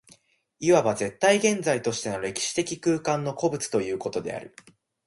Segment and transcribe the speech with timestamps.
[0.57, 4.55] いわば絶対現在としての歴史的空間の個物ということである。